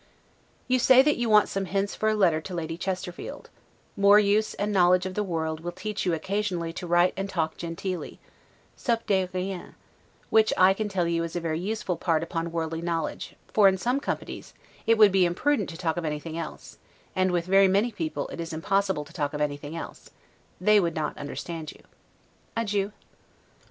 You 0.67 0.79
say 0.79 1.03
that 1.03 1.17
you 1.17 1.29
want 1.29 1.47
some 1.47 1.65
hints 1.65 1.93
for 1.93 2.09
a 2.09 2.15
letter 2.15 2.41
to 2.41 2.55
Lady 2.55 2.75
Chesterfield; 2.75 3.51
more 3.95 4.17
use 4.17 4.55
and 4.55 4.71
knowledge 4.71 5.05
of 5.05 5.13
the 5.13 5.21
world 5.23 5.59
will 5.59 5.71
teach 5.73 6.07
you 6.07 6.13
occasionally 6.15 6.73
to 6.73 6.87
write 6.87 7.13
and 7.15 7.29
talk 7.29 7.55
genteelly, 7.55 8.19
'sup 8.75 9.05
des 9.05 9.27
riens', 9.31 9.75
which 10.31 10.51
I 10.57 10.73
can 10.73 10.89
tell 10.89 11.07
you 11.07 11.23
is 11.23 11.35
a 11.35 11.39
very 11.39 11.59
useful 11.59 11.97
part 11.97 12.23
upon 12.23 12.51
worldly 12.51 12.81
knowledge; 12.81 13.35
for 13.53 13.67
in 13.67 13.77
some 13.77 13.99
companies, 13.99 14.55
it 14.87 14.97
would 14.97 15.11
be 15.11 15.23
imprudent 15.23 15.69
to 15.69 15.77
talk 15.77 15.97
of 15.97 16.03
anything 16.03 16.35
else; 16.35 16.79
and 17.15 17.31
with 17.31 17.45
very 17.45 17.67
many 17.67 17.91
people 17.91 18.27
it 18.29 18.39
is 18.41 18.53
impossible 18.53 19.05
to 19.05 19.13
talk 19.13 19.35
of 19.35 19.39
anything 19.39 19.75
else; 19.75 20.09
they 20.59 20.79
would 20.79 20.95
not 20.95 21.15
understand 21.15 21.71
you. 21.73 21.81
Adieu. 22.57 22.91